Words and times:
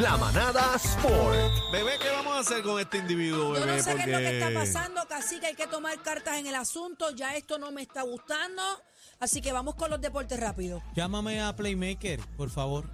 La 0.00 0.16
Manada 0.16 0.74
Sport. 0.76 1.70
Bebé, 1.72 1.92
¿qué 2.00 2.10
vamos 2.10 2.34
a 2.34 2.40
hacer 2.40 2.62
con 2.62 2.80
este 2.80 2.98
individuo, 2.98 3.54
Yo 3.54 3.60
bebé? 3.60 3.76
no 3.76 3.82
sé 3.82 3.94
qué 3.94 4.02
es 4.02 4.08
lo 4.08 4.18
que 4.18 4.38
está 4.38 4.52
pasando, 4.52 5.00
casi 5.08 5.38
que 5.38 5.46
hay 5.46 5.54
que 5.54 5.66
tomar 5.66 6.00
cartas 6.02 6.38
en 6.38 6.46
el 6.46 6.54
asunto. 6.54 7.10
Ya 7.10 7.36
esto 7.36 7.58
no 7.58 7.70
me 7.70 7.82
está 7.82 8.02
gustando. 8.02 8.62
Así 9.20 9.40
que 9.40 9.52
vamos 9.52 9.76
con 9.76 9.90
los 9.90 10.00
deportes 10.00 10.38
rápidos. 10.40 10.82
Llámame 10.96 11.40
a 11.40 11.54
Playmaker, 11.54 12.20
por 12.36 12.50
favor. 12.50 12.84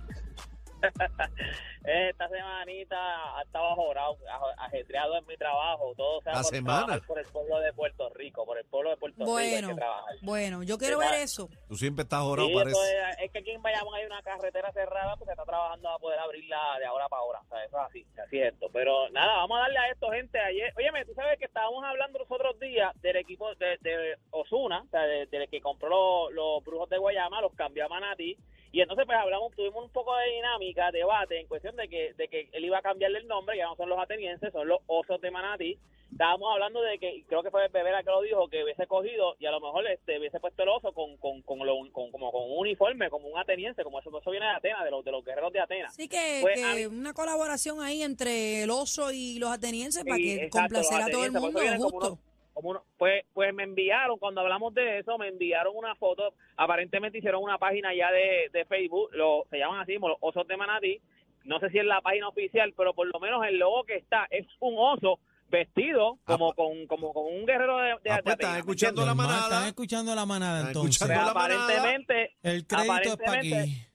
Esta 1.84 2.28
semanita 2.28 2.96
estaba 3.42 3.74
jorado, 3.74 4.16
ajetreado 4.58 5.16
en 5.16 5.26
mi 5.26 5.36
trabajo. 5.36 5.94
Todo 5.96 6.20
sea 6.20 6.34
La 6.34 6.42
por 6.42 6.50
semana. 6.50 6.78
trabajar 6.86 7.06
por 7.06 7.18
el 7.18 7.26
pueblo 7.26 7.58
de 7.60 7.72
Puerto 7.72 8.08
Rico. 8.10 8.44
Por 8.44 8.58
el 8.58 8.64
pueblo 8.66 8.90
de 8.90 8.96
Puerto 8.98 9.18
Rico 9.20 9.36
hay 9.38 9.50
Bueno, 9.50 9.68
que 9.68 9.74
trabajar. 9.76 10.14
bueno, 10.22 10.62
yo 10.62 10.76
quiero 10.78 10.98
¿Verdad? 10.98 11.12
ver 11.14 11.22
eso. 11.22 11.48
Tú 11.68 11.76
siempre 11.76 12.02
estás 12.02 12.20
jorado, 12.20 12.48
Sí, 12.48 12.54
parece. 12.54 12.70
eso 12.72 12.84
es, 12.84 13.18
es 13.24 13.32
que 13.32 13.38
aquí 13.38 13.50
en 13.52 13.62
Bayamón 13.62 13.94
hay 13.94 14.04
una 14.04 14.22
carretera 14.22 14.70
cerrada 14.72 15.16
porque 15.16 15.26
se 15.26 15.32
está 15.32 15.44
trabajando 15.44 15.88
a 15.88 15.98
poder 15.98 16.18
abrirla 16.18 16.78
de 16.78 16.84
ahora 16.86 17.08
para 17.08 17.22
ahora. 17.22 17.40
O 17.40 17.48
sea, 17.48 17.64
eso 17.64 17.76
es 17.78 17.84
así, 17.86 18.06
es 18.30 18.52
esto. 18.52 18.68
Pero 18.72 19.08
nada, 19.10 19.36
vamos 19.36 19.56
a 19.58 19.60
darle 19.62 19.78
a 19.78 19.88
esto, 19.90 20.10
gente. 20.10 20.38
Ayer, 20.38 20.72
óyeme, 20.76 21.04
tú 21.06 21.14
sabes 21.14 21.38
que 21.38 21.46
estábamos 21.46 21.82
hablando 21.82 22.18
los 22.18 22.30
otros 22.30 22.58
días 22.60 22.92
del 23.00 23.16
equipo 23.16 23.54
de, 23.54 23.78
de 23.80 24.16
Osuna, 24.30 24.82
o 24.82 24.88
sea, 24.90 25.02
de- 25.02 25.26
del 25.26 25.48
que 25.48 25.60
compró 25.62 25.88
los, 25.88 26.32
los 26.34 26.64
brujos 26.64 26.90
de 26.90 26.98
Guayama, 26.98 27.40
los 27.40 27.54
cambió 27.54 27.86
a 27.86 27.88
Manatí. 27.88 28.36
Y 28.72 28.80
entonces, 28.80 29.04
pues 29.06 29.18
hablamos, 29.18 29.52
tuvimos 29.56 29.84
un 29.84 29.90
poco 29.90 30.16
de 30.16 30.30
dinámica, 30.32 30.90
debate, 30.92 31.40
en 31.40 31.48
cuestión 31.48 31.74
de 31.76 31.88
que, 31.88 32.14
de 32.14 32.28
que 32.28 32.48
él 32.52 32.64
iba 32.64 32.78
a 32.78 32.82
cambiarle 32.82 33.18
el 33.18 33.26
nombre, 33.26 33.56
ya 33.56 33.66
no 33.66 33.74
son 33.76 33.88
los 33.88 33.98
atenienses, 33.98 34.52
son 34.52 34.68
los 34.68 34.78
osos 34.86 35.20
de 35.20 35.30
Manatí. 35.30 35.76
Estábamos 36.12 36.52
hablando 36.52 36.80
de 36.82 36.98
que, 36.98 37.24
creo 37.28 37.42
que 37.42 37.50
fue 37.50 37.66
Bebera 37.68 38.02
que 38.02 38.10
lo 38.10 38.20
dijo, 38.22 38.48
que 38.48 38.62
hubiese 38.64 38.86
cogido 38.86 39.36
y 39.38 39.46
a 39.46 39.50
lo 39.52 39.60
mejor 39.60 39.86
este 39.86 40.18
hubiese 40.18 40.40
puesto 40.40 40.62
el 40.64 40.68
oso 40.68 40.92
con, 40.92 41.16
con, 41.18 41.40
con, 41.42 41.58
lo- 41.64 41.90
con- 41.92 42.10
como 42.10 42.30
con 42.32 42.42
un 42.50 42.58
uniforme, 42.58 43.10
como 43.10 43.28
un 43.28 43.38
ateniense, 43.38 43.82
como 43.84 44.00
eso, 44.00 44.16
eso 44.16 44.30
viene 44.30 44.46
de 44.46 44.52
Atenas, 44.52 44.84
de 44.84 44.90
los, 44.90 45.04
de 45.04 45.12
los 45.12 45.24
guerreros 45.24 45.52
de 45.52 45.60
Atenas. 45.60 45.92
Así 45.92 46.08
que, 46.08 46.38
Pues, 46.42 46.56
que 46.60 46.64
a 46.64 46.74
mí- 46.74 46.86
una 46.86 47.12
colaboración 47.12 47.80
ahí 47.80 48.02
entre 48.02 48.62
el 48.64 48.70
oso 48.70 49.12
y 49.12 49.38
los 49.38 49.50
atenienses 49.50 50.02
para 50.04 50.16
que 50.16 50.34
exacto, 50.44 50.58
complacer 50.76 51.02
a 51.02 51.06
todo 51.10 51.24
el 51.24 51.32
mundo, 51.32 51.60
justo. 51.78 52.18
Como 52.60 52.70
unos- 52.70 52.82
pues, 52.98 53.24
pues 53.32 53.52
me 53.54 53.62
enviaron, 53.64 54.18
cuando 54.18 54.40
hablamos 54.42 54.74
de 54.74 54.98
eso, 54.98 55.16
me 55.18 55.28
enviaron 55.28 55.74
una 55.76 55.94
foto, 55.94 56.34
aparentemente 56.56 57.18
hicieron 57.18 57.42
una 57.42 57.58
página 57.58 57.94
ya 57.94 58.10
de, 58.12 58.48
de 58.52 58.64
Facebook, 58.66 59.10
lo, 59.12 59.44
se 59.50 59.58
llaman 59.58 59.80
así, 59.80 59.94
los 59.94 60.16
osos 60.20 60.46
de 60.46 60.56
Manatí, 60.56 61.00
no 61.44 61.58
sé 61.58 61.70
si 61.70 61.78
es 61.78 61.84
la 61.84 62.00
página 62.02 62.28
oficial, 62.28 62.72
pero 62.76 62.92
por 62.94 63.06
lo 63.06 63.18
menos 63.18 63.44
el 63.46 63.58
logo 63.58 63.84
que 63.84 63.96
está 63.96 64.26
es 64.30 64.46
un 64.60 64.74
oso 64.78 65.18
vestido 65.48 66.18
como 66.24 66.52
con 66.54 66.86
como 66.86 67.12
con 67.12 67.24
un 67.24 67.44
guerrero 67.46 67.78
de, 67.78 67.88
de, 68.04 68.10
Ah, 68.10 68.20
pues, 68.22 68.34
están 68.34 68.52
¿me 68.52 68.58
escuchando 68.60 69.04
la 69.04 69.14
manada. 69.14 69.40
Están 69.44 69.66
escuchando 69.66 70.14
la 70.14 70.26
manada 70.26 70.68
entonces. 70.68 70.96
escuchando 71.00 71.14
Pues 71.24 71.34
la 71.34 71.40
manada. 71.40 71.64
aparentemente, 71.64 72.34
El 72.42 72.66
crédito 72.66 72.92
es 73.14 73.16
para 73.16 73.38
aquí. 73.38 73.86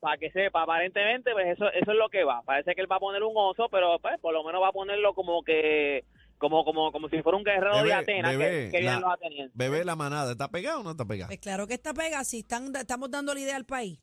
para 0.00 0.16
que 0.18 0.30
sepa, 0.32 0.62
aparentemente, 0.62 1.30
pues 1.32 1.46
eso, 1.48 1.70
eso 1.72 1.90
es 1.92 1.96
lo 1.98 2.08
que 2.08 2.24
va. 2.24 2.42
Parece 2.42 2.74
que 2.74 2.80
él 2.80 2.90
va 2.90 2.96
a 2.96 3.00
poner 3.00 3.22
un 3.22 3.32
oso, 3.36 3.68
pero 3.70 3.98
pues 4.00 4.18
por 4.20 4.32
lo 4.32 4.42
menos 4.44 4.60
va 4.62 4.68
a 4.68 4.72
ponerlo 4.72 5.12
como 5.14 5.42
que, 5.42 6.04
como, 6.38 6.64
como, 6.64 6.90
como 6.92 7.08
si 7.08 7.20
fuera 7.22 7.36
un 7.38 7.44
guerrero 7.44 7.74
Bebé, 7.76 7.88
de 7.88 7.94
Atenas, 7.94 8.30
que- 8.32 8.36
bebé, 8.38 8.70
que, 8.70 8.78
vienen 8.78 8.94
la- 8.94 9.00
los 9.00 9.12
atenienses. 9.14 9.56
Bebé, 9.56 9.84
la 9.84 9.96
manada, 9.96 10.32
¿está 10.32 10.48
pegada 10.48 10.78
o 10.78 10.82
no 10.82 10.92
está 10.92 11.04
pegada? 11.04 11.28
Pues 11.28 11.40
claro 11.40 11.66
que 11.66 11.74
está 11.74 11.92
pega, 11.94 12.24
si 12.24 12.38
están, 12.40 12.74
estamos 12.76 13.10
dando 13.10 13.34
la 13.34 13.40
idea 13.40 13.56
al 13.56 13.64
país. 13.66 13.98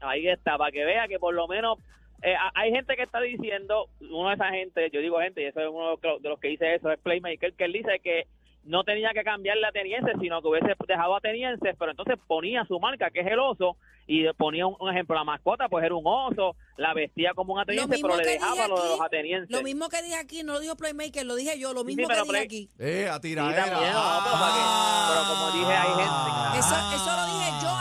Ahí 0.00 0.28
está, 0.28 0.58
para 0.58 0.70
que 0.70 0.84
vea 0.84 1.08
que 1.08 1.18
por 1.18 1.34
lo 1.34 1.48
menos 1.48 1.78
eh, 2.22 2.34
hay 2.54 2.70
gente 2.72 2.96
que 2.96 3.02
está 3.02 3.20
diciendo, 3.20 3.88
uno 4.00 4.28
de 4.28 4.34
esa 4.34 4.48
gente, 4.50 4.90
yo 4.90 5.00
digo 5.00 5.18
gente, 5.20 5.42
y 5.42 5.46
eso 5.46 5.60
es 5.60 5.68
uno 5.68 5.84
de 5.84 5.90
los 5.92 6.00
que- 6.00 6.22
de 6.22 6.28
los 6.30 6.40
que 6.40 6.48
dice 6.48 6.74
eso, 6.74 6.90
es 6.90 6.98
Playmaker, 7.00 7.52
que 7.54 7.64
él 7.64 7.72
dice 7.72 8.00
que 8.02 8.26
no 8.66 8.84
tenía 8.84 9.10
que 9.14 9.22
cambiarle 9.24 9.64
a 9.66 9.68
atenienses, 9.70 10.14
sino 10.20 10.42
que 10.42 10.48
hubiese 10.48 10.74
dejado 10.86 11.14
a 11.14 11.18
atenienses, 11.18 11.74
pero 11.78 11.90
entonces 11.92 12.16
ponía 12.26 12.64
su 12.66 12.78
marca, 12.80 13.10
que 13.10 13.20
es 13.20 13.26
el 13.26 13.38
oso, 13.38 13.76
y 14.08 14.24
ponía 14.34 14.66
un, 14.66 14.76
un 14.78 14.90
ejemplo, 14.90 15.14
la 15.16 15.24
mascota, 15.24 15.68
pues 15.68 15.84
era 15.84 15.94
un 15.94 16.06
oso, 16.06 16.54
la 16.76 16.94
vestía 16.94 17.32
como 17.34 17.54
un 17.54 17.60
ateniense, 17.60 17.98
pero 18.00 18.16
le 18.16 18.24
dejaba 18.24 18.68
lo 18.68 18.80
de 18.82 18.88
los 18.90 19.00
atenienses. 19.00 19.50
Lo 19.50 19.62
mismo 19.62 19.88
que 19.88 20.02
dije 20.02 20.16
aquí, 20.16 20.42
no 20.42 20.52
lo 20.54 20.60
dijo 20.60 20.76
Playmaker, 20.76 21.24
lo 21.26 21.34
dije 21.34 21.58
yo, 21.58 21.72
lo 21.72 21.80
Sí, 21.80 21.86
mismo 21.86 22.06
pero 22.08 22.22
que 22.24 22.28
dije 22.32 22.44
aquí. 22.44 22.68
Eh, 22.78 23.08
a 23.10 23.18
Sí, 23.20 23.34
no, 23.34 23.46
pero, 23.48 23.56
para 23.64 24.52
que- 24.54 25.06
pero 25.10 25.22
como 25.28 25.50
dije, 25.52 25.72
hay 25.72 25.88
gente... 25.88 26.58
Eso, 26.58 26.74
eso 26.94 27.10
lo 27.16 27.26
dije 27.26 27.50
yo 27.62 27.68
aquí 27.70 27.75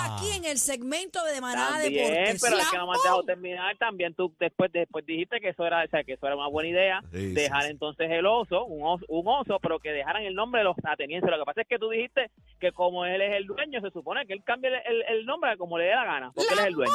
en 0.45 0.51
el 0.51 0.59
segmento 0.59 1.23
de 1.23 1.41
Manada 1.41 1.81
También, 1.81 2.07
Deportes. 2.13 2.41
pero 2.41 2.57
es 2.57 2.69
que 2.69 2.77
no 2.77 2.85
me 2.87 2.93
has 2.93 3.03
dejado 3.03 3.23
terminar. 3.23 3.77
También 3.77 4.13
tú 4.13 4.33
después 4.39 4.71
después 4.71 5.05
dijiste 5.05 5.39
que 5.39 5.49
eso 5.49 5.65
era, 5.65 5.83
o 5.83 5.87
sea, 5.89 6.03
que 6.03 6.13
eso 6.13 6.25
era 6.27 6.35
una 6.35 6.47
buena 6.47 6.69
idea. 6.69 7.01
Sí, 7.11 7.33
dejar 7.33 7.61
sí, 7.63 7.67
sí. 7.67 7.71
entonces 7.71 8.07
el 8.11 8.25
oso 8.25 8.65
un, 8.65 8.83
oso, 8.85 9.05
un 9.09 9.27
oso, 9.27 9.59
pero 9.61 9.79
que 9.79 9.91
dejaran 9.91 10.23
el 10.23 10.35
nombre 10.35 10.59
de 10.59 10.65
los 10.65 10.75
atenienses. 10.83 11.29
Lo 11.29 11.37
que 11.39 11.45
pasa 11.45 11.61
es 11.61 11.67
que 11.67 11.79
tú 11.79 11.89
dijiste 11.89 12.31
que 12.59 12.71
como 12.71 13.05
él 13.05 13.21
es 13.21 13.33
el 13.35 13.47
dueño, 13.47 13.81
se 13.81 13.91
supone 13.91 14.25
que 14.25 14.33
él 14.33 14.43
cambie 14.43 14.69
el, 14.69 14.75
el- 14.75 15.17
el 15.19 15.25
nombre 15.25 15.57
como 15.57 15.77
le 15.77 15.85
dé 15.85 15.91
la 15.95 16.05
gana, 16.05 16.31
porque 16.33 16.53
él 16.53 16.59
es 16.59 16.65
el 16.67 16.73
dueño. 16.73 16.93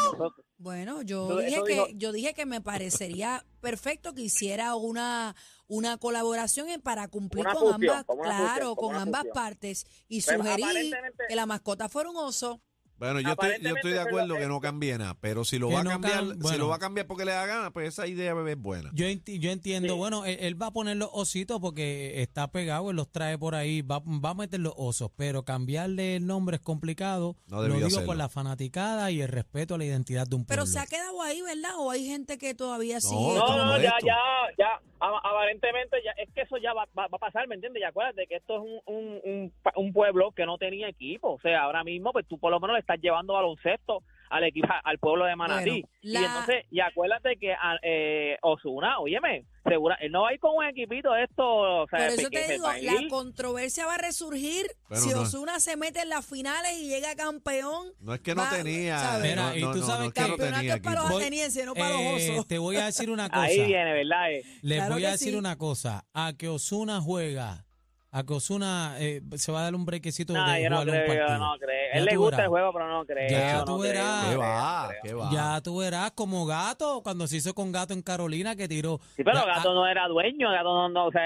Bueno, 0.59 1.03
yo 1.03 1.39
dije 1.39 1.61
que 1.67 1.73
dijo- 1.73 1.87
yo 1.95 2.13
dije 2.13 2.35
que 2.35 2.47
me 2.47 2.61
parecería 2.61 3.45
perfecto 3.61 4.15
que 4.15 4.23
hiciera 4.23 4.75
una 4.77 5.35
una 5.69 5.97
colaboración 5.99 6.69
en- 6.69 6.81
para 6.81 7.07
cumplir 7.09 7.45
Una 7.47 7.55
con 7.55 7.73
fusión, 7.75 7.91
ambas, 7.99 8.05
claro, 8.21 8.75
fusión, 8.75 8.75
con 8.77 8.97
ambas 8.97 9.21
fusión. 9.21 9.35
partes 9.35 9.87
y 10.09 10.21
Pero 10.23 10.43
aparentemente- 10.43 11.25
que 11.29 11.37
la 11.37 11.47
mascota 11.47 11.89
fuera 11.89 12.11
un 12.11 12.17
oso. 12.17 12.61
Bueno, 13.01 13.21
yo 13.21 13.31
estoy, 13.31 13.51
yo 13.63 13.75
estoy 13.75 13.93
de 13.93 14.01
acuerdo 14.01 14.37
que 14.37 14.47
no 14.47 14.61
cambie 14.61 14.97
nada, 14.99 15.17
pero 15.21 15.45
si 15.45 15.59
lo 15.59 15.71
va 15.71 15.81
a 15.81 15.85
no 15.85 15.91
cambiar, 15.91 16.23
cam- 16.23 16.49
si 16.49 16.59
lo 16.59 16.69
va 16.69 16.77
a 16.77 16.79
cambiar 16.79 17.07
porque 17.07 17.25
le 17.25 17.33
da 17.33 17.47
gana, 17.47 17.71
pues 17.73 17.89
esa 17.89 18.07
idea 18.07 18.35
bebé 18.35 18.53
es 18.53 18.59
buena. 18.59 18.91
Yo, 18.95 19.07
enti- 19.07 19.39
yo 19.41 19.51
entiendo, 19.51 19.95
Sí. 19.95 19.99
bueno, 19.99 20.25
él, 20.27 20.37
él 20.41 20.61
va 20.63 20.67
a 20.67 20.71
poner 20.73 20.97
los 20.99 21.09
ositos 21.13 21.59
porque 21.61 22.21
está 22.23 22.53
pegado, 22.53 22.91
él 22.91 22.97
los 22.97 23.11
trae 23.11 23.39
por 23.39 23.55
ahí, 23.55 23.83
va, 23.83 24.01
va 24.01 24.31
a 24.31 24.35
meter 24.35 24.61
los 24.61 24.75
osos, 24.77 25.11
pero 25.17 25.45
cambiarle 25.45 26.17
el 26.17 26.27
nombre 26.27 26.57
es 26.57 26.63
complicado. 26.63 27.37
No 27.49 27.63
lo 27.63 27.75
digo 27.75 27.87
hacerlo. 27.87 28.07
por 28.07 28.17
la 28.17 28.29
fanaticada 28.29 29.11
y 29.11 29.23
el 29.23 29.29
respeto 29.29 29.75
a 29.75 29.79
la 29.79 29.87
identidad 29.87 30.27
de 30.27 30.37
un 30.37 30.45
pueblo. 30.45 30.63
Pero 30.63 30.67
se 30.67 30.79
ha 30.79 30.87
quedado 30.87 31.23
ahí, 31.23 31.41
¿verdad? 31.43 31.73
O 31.79 31.91
hay 31.91 32.07
gente 32.07 32.37
que 32.37 32.55
todavía 32.55 32.97
No, 32.97 33.01
sigue. 33.01 33.29
esto 33.35 33.57
No, 33.57 33.65
no 33.65 33.79
ya, 33.81 33.95
ya, 34.05 34.17
ya, 34.59 34.81
aparentemente 35.01 35.97
ya, 36.05 36.11
es 36.23 36.29
que 36.35 36.43
eso 36.43 36.57
ya 36.59 36.73
va, 36.75 36.85
va- 36.99 37.09
va 37.09 37.17
a 37.17 37.19
pasar, 37.19 37.49
¿me 37.49 37.55
entiendes? 37.55 37.81
Y 37.81 37.85
acuérdate 37.85 38.27
que 38.27 38.37
esto 38.37 38.57
es 38.57 38.81
un, 38.87 39.21
un, 39.25 39.53
un 39.77 39.93
pueblo 39.93 40.33
que 40.33 40.45
no 40.47 40.59
tenía 40.59 40.89
equipo, 40.89 41.33
o 41.35 41.41
sea, 41.41 41.63
ahora 41.63 41.85
mismo 41.85 42.13
pues 42.13 42.27
tú 42.27 42.39
por 42.39 42.51
lo 42.51 42.61
menos 42.61 42.75
le 42.75 42.81
estás 42.91 43.03
llevando 43.03 43.35
baloncesto 43.35 44.03
al 44.31 44.45
equipo, 44.45 44.69
al 44.85 44.99
pueblo 44.99 45.25
de 45.25 45.35
Manatí. 45.35 45.71
Bueno, 45.71 45.89
la- 46.03 46.21
Y 46.21 46.25
entonces, 46.25 46.65
y 46.71 46.79
acuérdate 46.81 47.37
que 47.37 47.53
a- 47.53 47.79
eh, 47.83 48.37
Osuna, 48.43 49.01
óyeme, 49.01 49.45
segura, 49.65 49.97
él 50.01 50.13
no 50.13 50.23
va 50.23 50.29
a 50.29 50.35
ir 50.35 50.39
con 50.39 50.55
un 50.55 50.65
equipito 50.65 51.13
de 51.13 51.25
esto, 51.25 51.45
o 51.45 51.87
sea, 51.89 51.99
Por 51.99 52.19
eso 52.21 52.31
te 52.31 52.53
digo, 52.53 52.65
la 52.81 53.09
controversia 53.09 53.87
va 53.87 53.95
a 53.95 53.99
resurgir 53.99 54.67
Pero 54.89 55.01
si 55.01 55.11
no- 55.11 55.23
Osuna 55.23 55.59
se 55.59 55.77
mete 55.77 56.03
en 56.03 56.11
las 56.11 56.25
finales 56.25 56.73
y 56.79 56.89
llega 56.89 57.17
campeón. 57.17 57.89
No 57.99 58.15
es 58.15 58.21
que 58.21 58.37
no 58.37 58.43
va- 58.43 58.51
tenía. 58.51 58.99
¿sabes? 59.01 59.31
Mira, 59.31 59.51
no, 59.51 59.57
y 59.57 59.61
tú 59.63 59.67
no, 59.81 59.87
sabes 59.87 59.99
no 60.01 60.07
es 60.07 60.13
que 60.13 60.21
Campeonato 60.21 60.65
es 60.75 60.81
para 60.81 61.03
los 61.03 61.11
atenienses, 61.21 61.67
no 61.67 61.75
para 61.75 61.89
los 61.91 62.01
Eh, 62.01 62.31
osos. 62.31 62.47
te 62.47 62.59
voy 62.59 62.77
a 62.77 62.85
decir 62.87 63.11
una 63.11 63.29
cosa. 63.31 63.43
Ahí 63.43 63.65
viene, 63.67 63.93
¿verdad? 63.93 64.33
Eh, 64.33 64.43
Les 64.63 64.79
Claro 64.79 64.95
voy 64.95 65.05
a 65.07 65.11
decir 65.11 65.31
sí. 65.33 65.37
una 65.37 65.57
cosa. 65.57 66.05
A 66.15 66.35
que 66.39 66.47
Osuna 66.49 67.01
juega, 67.01 67.65
a 68.13 68.25
que 68.25 68.33
Osuna 68.33 68.95
eh, 69.01 69.23
se 69.37 69.51
va 69.53 69.61
a 69.61 69.63
dar 69.65 69.75
un 69.75 69.85
brequecito 69.87 70.33
No, 70.35 70.49
de 70.49 70.67
jugar 70.69 70.73
un 70.87 70.95
creo, 70.95 71.01
yo 71.01 71.07
partido. 71.07 71.39
no 71.39 71.59
creo. 71.59 71.80
Él 71.93 72.05
le 72.05 72.17
gusta 72.17 72.37
verás. 72.37 72.45
el 72.45 72.49
juego, 72.51 72.73
pero 72.73 72.89
no 72.89 73.05
creo. 73.05 73.29
Ya 73.31 73.55
no 73.59 73.65
tú 73.65 73.79
verás. 73.79 74.25
no 74.25 74.31
¿Qué 74.31 74.37
va? 74.37 74.83
no 74.83 74.89
creo. 74.89 75.01
¿Qué 75.03 75.15
va? 75.15 75.31
Ya 75.33 75.61
tú 75.61 75.77
verás 75.79 76.11
como 76.13 76.47
gato, 76.47 77.01
cuando 77.03 77.27
se 77.27 77.37
hizo 77.37 77.55
con 77.55 77.73
gato 77.73 77.93
en 77.93 78.03
Carolina 78.03 78.55
que 78.57 78.69
tiró. 78.69 79.01
Sí, 79.17 79.25
pero 79.25 79.39
Ya, 79.41 79.47
Gato 79.47 79.75
no 79.75 79.87
era 79.87 80.07
dueño, 80.09 80.51
Gato 80.51 80.65
no, 80.75 80.89
no 80.89 81.07
o 81.07 81.11
sea, 81.13 81.23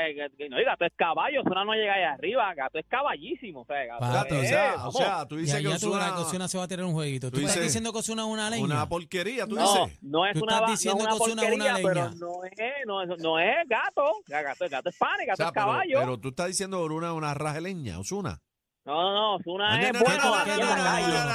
no, 0.50 0.60
y 0.60 0.64
Gato 0.64 0.84
es 0.84 0.92
caballo, 0.96 1.40
Osuna 1.42 1.64
no 1.64 1.74
llega 1.74 1.94
allá 1.94 2.12
arriba, 2.12 2.54
Gato 2.54 2.78
es 2.78 2.86
caballísimo, 2.88 3.60
o 3.62 3.64
sea, 3.66 3.84
Gato 3.86 4.04
Gato, 4.12 4.34
o 4.34 4.38
es- 4.42 4.48
sea, 4.48 4.86
o 4.88 4.92
sea, 4.92 5.26
tú 5.26 5.36
dices 5.36 5.54
ya, 5.54 5.68
que 5.70 5.74
ya 5.74 5.78
tú 5.80 5.92
verás 5.92 6.08
Ozuna- 6.10 6.16
que 6.22 6.28
Osuna 6.28 6.48
se 6.48 6.58
va 6.58 6.64
a 6.64 6.68
tirar 6.68 6.84
un 6.86 6.92
jueguito. 6.92 7.30
tú 7.30 7.36
¿Tú 7.36 7.40
estás 7.40 7.54
dices- 7.56 7.68
diciendo 7.68 7.92
que 7.92 7.98
Osuna 7.98 8.22
es 8.22 8.28
una 8.28 8.50
leña? 8.50 8.64
una 8.64 8.88
porquería, 8.88 9.46
tú 9.46 9.54
no, 9.56 9.62
dices. 9.62 9.98
no 10.02 10.26
es 10.26 10.32
Tú 10.34 10.44
una, 10.44 10.52
estás 10.54 10.60
no 10.68 10.72
diciendo 10.72 10.98
es 10.98 11.04
una 11.04 11.14
es 11.14 11.20
una 11.32 11.42
porquería, 11.42 11.74
pero 11.82 11.94
leña. 11.94 12.10
no 12.18 12.44
es, 12.44 12.86
no, 12.86 13.02
es- 13.02 13.20
no 13.22 13.38
es 13.38 13.68
Gato, 13.68 14.12
Gato, 14.26 14.64
Gato 14.70 14.88
es 14.88 14.96
pane, 14.96 15.24
O 15.24 15.26
Gato 15.26 15.36
sea, 15.36 15.46
es 15.46 15.52
pero, 15.52 15.66
caballo. 15.66 15.98
pero 16.00 16.18
tú 16.18 16.28
estás 16.28 16.46
diciendo 16.48 16.80
Oruna 16.80 17.08
es 17.08 17.12
una 17.14 17.34
raja 17.34 17.54
de 17.54 17.60
leña, 17.62 17.98
Osuna. 17.98 18.40
No, 18.84 18.92
no, 18.94 19.12
no, 19.14 19.34
Osuna 19.36 19.76
No, 19.78 19.82
es 19.82 19.92
no, 19.92 19.98
no, 19.98 20.04
bueno 20.04 20.22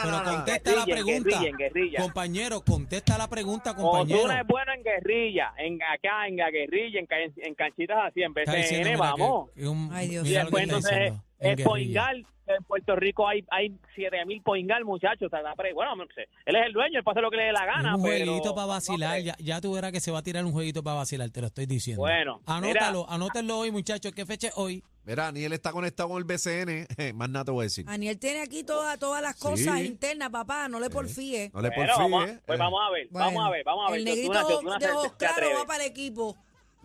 pero 0.03 0.23
contesta 0.23 0.71
la 0.75 0.85
pregunta. 0.85 1.29
guerrilla, 1.39 1.57
guerrilla. 1.57 1.99
Compañero, 2.01 2.61
contesta 2.61 3.17
la 3.17 3.27
pregunta, 3.27 3.75
compañero. 3.75 4.19
Osuna 4.19 4.41
es 4.41 4.47
bueno 4.47 4.71
en 4.73 4.83
guerrilla, 4.83 5.53
en 5.57 5.79
acá, 5.81 6.27
en 6.27 6.37
la 6.37 6.51
guerrilla, 6.51 6.99
en, 6.99 7.07
en 7.37 7.55
canchitas 7.55 7.97
así, 8.07 8.21
en 8.21 8.33
BCN, 8.33 8.83
que- 8.91 8.95
vamos. 8.95 9.49
que 9.55 9.67
un- 9.67 9.89
Ay, 9.91 10.09
Dios 10.09 10.25
Y 10.27 10.29
lo 10.29 10.33
que 10.35 10.39
después 10.41 10.63
entonces 10.63 11.13
en. 11.39 11.63
Poingal. 11.63 12.25
En 12.47 12.63
Puerto 12.63 12.95
Rico 12.95 13.27
hay 13.27 13.45
hay 13.51 13.71
7000 13.95 14.41
Poingal, 14.41 14.83
muchachos. 14.83 15.29
Bueno, 15.75 15.95
no 15.95 16.05
sé, 16.15 16.27
él 16.47 16.55
es 16.55 16.65
el 16.65 16.73
dueño, 16.73 16.97
él 16.97 17.03
pasa 17.03 17.21
lo 17.21 17.29
que 17.29 17.37
le 17.37 17.43
dé 17.43 17.51
la 17.51 17.63
gana. 17.63 17.95
un 17.95 18.01
pero, 18.01 18.25
jueguito 18.25 18.55
para 18.55 18.65
vacilar, 18.65 19.19
ya, 19.21 19.35
ya 19.37 19.61
tú 19.61 19.73
verás 19.73 19.91
que 19.91 19.99
se 19.99 20.09
va 20.09 20.17
a 20.17 20.23
tirar 20.23 20.43
un 20.43 20.51
jueguito 20.51 20.81
para 20.81 20.95
vacilar, 20.95 21.29
te 21.29 21.41
lo 21.41 21.47
estoy 21.47 21.67
diciendo. 21.67 22.01
Bueno, 22.01 22.41
Anótalo, 22.47 23.05
anótalo 23.07 23.59
hoy, 23.59 23.69
muchachos. 23.69 24.11
¿Qué 24.13 24.25
fecha 24.25 24.47
es 24.47 24.53
hoy? 24.57 24.83
Mira, 25.05 25.27
Aniel 25.27 25.53
está 25.53 25.71
conectado 25.71 26.09
con 26.09 26.17
el 26.17 26.23
BCN. 26.23 26.87
eh, 26.97 27.13
más 27.13 27.29
nada 27.29 27.45
te 27.45 27.51
voy 27.51 27.61
a 27.61 27.63
decir. 27.65 27.85
Aniel 27.87 28.17
tiene 28.17 28.41
aquí 28.41 28.63
toda, 28.63 28.97
todas 28.97 29.21
las 29.21 29.35
cosas 29.35 29.79
Sí. 29.79 29.85
internas, 29.85 30.31
papá, 30.31 30.67
no 30.69 30.79
le 30.79 30.89
porfíe. 30.89 31.51
No 31.53 31.61
le 31.61 31.69
Bueno, 31.69 31.93
vamos, 31.97 32.23
a- 32.23 32.25
pues 32.47 32.57
eh. 32.57 32.59
vamos 32.63 32.81
a 32.83 32.91
ver, 32.91 33.07
Bueno, 33.11 33.25
vamos 33.27 33.45
a 33.45 33.49
ver, 33.51 33.63
vamos 33.63 33.87
a 33.87 33.91
ver. 33.91 33.99
El 33.99 34.05
negrito 34.05 34.31
Osuna- 34.31 34.55
Osuna 34.55 34.73
de 34.79 34.85
se 34.85 34.91
claros 35.17 35.37
atreve. 35.37 35.53
va 35.53 35.65
para 35.65 35.83
el 35.85 35.91
equipo. 35.91 36.35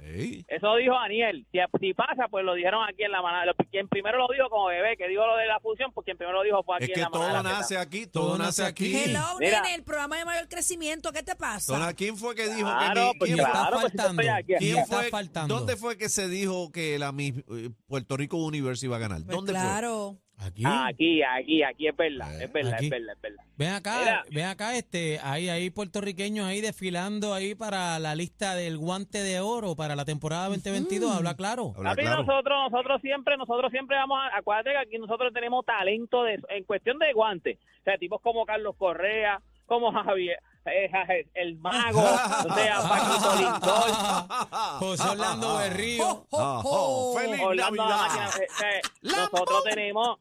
Ey. 0.04 0.44
Eso 0.48 0.76
dijo 0.76 0.94
Daniel. 0.94 1.46
Si, 1.50 1.58
si 1.80 1.94
pasa, 1.94 2.28
pues 2.30 2.44
lo 2.44 2.54
dijeron 2.54 2.82
aquí 2.88 3.02
en 3.04 3.10
la 3.12 3.22
manada. 3.22 3.52
Quien 3.70 3.88
primero 3.88 4.18
lo 4.18 4.26
dijo 4.32 4.48
como 4.50 4.66
bebé, 4.66 4.96
que 4.96 5.08
dijo 5.08 5.26
lo 5.26 5.36
de 5.36 5.46
la 5.46 5.58
fusión, 5.60 5.90
pues 5.92 6.04
quien 6.04 6.16
primero 6.16 6.38
lo 6.38 6.44
dijo 6.44 6.62
fue 6.62 6.76
aquí 6.76 6.84
Es 6.84 6.90
en 6.90 6.94
que 6.94 7.00
la 7.00 7.08
manada. 7.10 7.28
todo 7.32 7.36
de 7.38 7.42
la 7.48 7.58
nace 7.58 7.78
aquí, 7.78 8.06
todo 8.06 8.38
nace 8.38 8.64
aquí. 8.64 8.94
Hello, 8.96 9.20
Mira. 9.40 9.62
nene, 9.62 9.74
el 9.76 9.82
programa 9.82 10.18
de 10.18 10.24
mayor 10.24 10.48
crecimiento, 10.48 11.10
¿qué 11.12 11.22
te 11.22 11.34
pasa? 11.34 11.92
¿quién 11.94 12.16
fue 12.16 12.34
que 12.34 12.48
dijo 12.48 12.68
Claro, 12.68 13.12
que 13.12 13.18
pues 13.18 13.28
quién, 13.30 13.40
está 13.40 13.52
claro, 13.52 13.78
pues, 13.80 13.92
si 13.92 13.96
yo 13.98 14.04
faltando. 14.04 14.22
quién 14.58 14.76
está 14.78 14.96
fue- 15.00 15.08
faltando. 15.10 15.54
¿Dónde 15.56 15.76
fue 15.76 15.96
que 15.96 16.08
se 16.08 16.28
dijo 16.28 16.70
que 16.70 16.98
la 16.98 17.12
eh, 17.18 17.70
Puerto 17.86 18.16
Rico 18.16 18.36
Universe 18.36 18.84
iba 18.86 18.96
a 18.96 19.00
ganar? 19.00 19.22
Pues 19.24 19.34
¿Dónde 19.36 19.52
claro. 19.52 20.18
Aquí. 20.38 20.62
Aquí, 20.66 21.22
aquí, 21.22 21.62
aquí 21.62 21.86
es 21.88 21.96
verdad, 21.96 22.40
Eh, 22.40 22.44
es 22.44 22.52
verdad, 22.52 22.74
aquí. 22.74 22.84
es 22.86 22.90
verdad, 22.90 23.14
es 23.14 23.20
verdad. 23.22 23.44
Ven 23.56 23.70
acá, 23.70 23.98
Mira. 24.00 24.22
ven 24.32 24.44
acá, 24.46 24.76
este, 24.76 25.18
hay 25.22 25.48
ahí 25.48 25.70
puertorriqueños 25.70 26.46
ahí 26.46 26.60
desfilando 26.60 27.32
ahí 27.32 27.54
para 27.54 27.98
la 28.00 28.14
lista 28.14 28.54
del 28.56 28.76
guante 28.76 29.22
de 29.22 29.40
oro 29.40 29.76
para 29.76 29.94
la 29.94 30.04
temporada 30.04 30.48
2022, 30.48 31.14
habla 31.16 31.36
claro. 31.36 31.72
Habla 31.76 31.90
Papi, 31.90 32.02
claro. 32.02 32.24
nosotros, 32.24 32.58
nosotros 32.70 33.00
siempre, 33.00 33.36
nosotros 33.36 33.70
siempre 33.70 33.96
vamos 33.96 34.18
a, 34.20 34.36
acuérdate 34.36 34.70
que 34.70 34.76
aquí 34.78 34.98
nosotros 34.98 35.32
tenemos 35.32 35.64
talento 35.64 36.24
de, 36.24 36.40
en 36.48 36.64
cuestión 36.64 36.98
de 36.98 37.12
guantes. 37.12 37.58
O 37.80 37.84
sea, 37.84 37.96
tipos 37.96 38.20
como 38.20 38.44
Carlos 38.44 38.74
Correa, 38.76 39.40
como 39.66 39.92
Javier, 39.92 40.36
eh, 40.36 40.53
el 40.64 41.56
mago, 41.58 42.00
o 42.00 42.54
sea, 42.54 42.78
Paquito 42.88 43.34
Lindor, 43.36 44.78
José 44.78 45.08
Orlando 45.10 45.56
Berrío. 45.58 46.08
Ho, 46.08 46.26
Ah, 46.40 46.60
ho. 46.64 47.10
oh, 47.12 47.18
feliz 47.18 47.40
Orlando 47.42 47.84
Navidad. 47.84 47.98
Máquina, 48.08 48.30
eh, 48.44 48.48
eh, 48.76 48.80
nosotros 49.02 49.64
tenemos, 49.64 50.18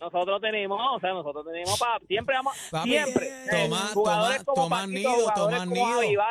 nosotros 0.00 0.40
tenemos, 0.40 0.80
o 0.96 1.00
sea, 1.00 1.12
nosotros 1.12 1.44
tenemos 1.46 1.78
para, 1.78 1.98
siempre 2.06 2.34
vamos, 2.36 2.68
Papi, 2.70 2.90
siempre, 2.90 3.26
eh, 3.28 3.68
Tomás- 3.68 3.92
jugadores 3.94 4.38
Tomás- 4.38 4.44
como 4.44 4.62
Tomás 4.62 4.80
Paquito, 4.82 4.98
Nido, 4.98 5.10
jugadores 5.12 5.58
Tomás 5.58 5.78
como 5.78 6.00
Nido. 6.02 6.22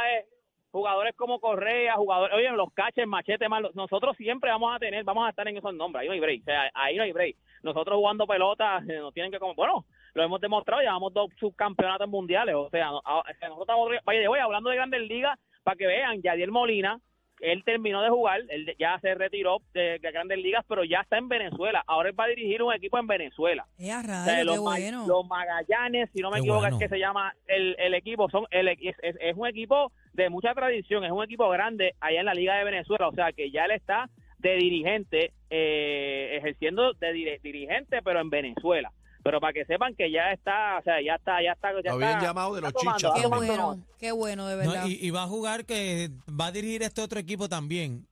Jugadores 0.71 1.13
como 1.15 1.39
Correa, 1.39 1.93
jugadores, 1.97 2.35
oye, 2.35 2.49
los 2.49 2.69
caches, 2.73 3.05
machete, 3.05 3.47
malo, 3.47 3.69
nosotros 3.75 4.17
siempre 4.17 4.49
vamos 4.49 4.75
a 4.75 4.79
tener, 4.79 5.03
vamos 5.03 5.27
a 5.27 5.29
estar 5.29 5.47
en 5.47 5.55
esos 5.55 5.71
nombres, 5.75 6.01
ahí 6.01 6.07
no 6.07 6.13
hay 6.13 6.19
break, 6.19 6.41
o 6.41 6.45
sea, 6.45 6.71
ahí 6.73 6.97
no 6.97 7.03
hay 7.03 7.11
break. 7.11 7.35
Nosotros 7.61 7.95
jugando 7.95 8.25
pelota, 8.25 8.79
nos 8.81 9.13
tienen 9.13 9.31
que 9.31 9.37
como, 9.37 9.53
bueno, 9.53 9.85
lo 10.13 10.23
hemos 10.23 10.39
demostrado, 10.41 10.81
llevamos 10.81 11.13
dos 11.13 11.29
subcampeonatos 11.39 12.07
mundiales, 12.09 12.55
o 12.55 12.69
sea, 12.69 12.87
nosotros 12.91 13.25
estamos, 13.61 13.89
vaya, 14.05 14.27
voy 14.29 14.39
hablando 14.39 14.69
de 14.69 14.75
Grandes 14.75 15.01
Ligas, 15.01 15.39
para 15.63 15.75
que 15.77 15.87
vean, 15.87 16.21
Yadiel 16.21 16.51
Molina, 16.51 16.99
él 17.39 17.63
terminó 17.65 18.01
de 18.01 18.09
jugar, 18.09 18.41
él 18.49 18.65
de- 18.65 18.75
ya 18.79 18.97
se 18.99 19.15
retiró 19.15 19.57
de, 19.73 19.97
de 19.99 20.11
Grandes 20.11 20.37
Ligas, 20.37 20.63
pero 20.69 20.83
ya 20.83 21.01
está 21.01 21.17
en 21.17 21.27
Venezuela, 21.27 21.83
ahora 21.87 22.09
él 22.09 22.17
va 22.17 22.25
a 22.25 22.27
dirigir 22.27 22.61
un 22.61 22.71
equipo 22.73 22.97
en 22.99 23.07
Venezuela. 23.07 23.65
Eh, 23.79 23.91
a 23.91 23.99
O 23.99 24.03
sea, 24.03 24.43
los, 24.43 24.55
qué 24.55 24.61
Ma- 24.61 24.69
bueno. 24.71 25.07
los 25.07 25.27
Magallanes, 25.27 26.09
si 26.13 26.21
no 26.21 26.29
me 26.29 26.35
Qué 26.35 26.39
equivoco, 26.41 26.61
bueno. 26.61 26.77
es 26.77 26.81
que 26.83 26.89
se 26.89 26.99
llama 26.99 27.33
el, 27.47 27.75
el 27.79 27.93
equipo. 27.95 28.29
Son 28.29 28.45
el, 28.51 28.67
es, 28.69 28.77
es- 29.01 29.17
es 29.19 29.35
un 29.35 29.47
equipo 29.47 29.91
de 30.13 30.29
mucha 30.29 30.53
tradición, 30.53 31.03
es 31.03 31.11
un 31.11 31.23
equipo 31.23 31.49
grande 31.49 31.95
allá 31.99 32.19
en 32.21 32.25
la 32.27 32.33
Liga 32.33 32.55
de 32.55 32.63
Venezuela. 32.63 33.07
O 33.09 33.13
sea, 33.13 33.33
que 33.33 33.51
ya 33.51 33.65
él 33.65 33.71
está 33.71 34.09
de 34.37 34.55
dirigente, 34.55 35.33
eh, 35.49 36.37
ejerciendo 36.37 36.93
de 36.93 37.13
dirigente, 37.41 38.01
pero 38.03 38.21
en 38.21 38.29
Venezuela. 38.29 38.91
Pero 39.23 39.39
para 39.39 39.53
que 39.53 39.63
sepan 39.65 39.95
que 39.95 40.11
ya 40.11 40.31
está, 40.33 40.77
o 40.79 40.83
sea, 40.83 40.95
ya 41.01 41.15
está, 41.15 41.41
ya 41.41 41.53
está. 41.53 41.69
Ya 41.81 41.89
Lo 41.91 41.95
habían 41.95 42.09
está- 42.11 42.21
llamado 42.25 42.55
de 42.55 42.61
los 42.61 42.73
chichas 42.73 43.11
Qué 43.15 43.25
bueno, 43.27 43.85
qué 43.97 44.11
bueno, 44.11 44.47
de 44.47 44.65
No, 44.65 44.71
verdad. 44.71 44.85
y, 44.87 45.05
y 45.07 45.09
va 45.11 45.23
a 45.23 45.27
jugar 45.27 45.65
que 45.65 46.11
va 46.29 46.47
a 46.47 46.51
dirigir 46.51 46.83
este 46.83 47.01
otro 47.01 47.19
equipo 47.19 47.47
también. 47.47 48.05